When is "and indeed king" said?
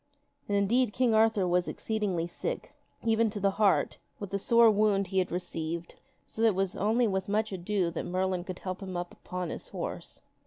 0.49-1.13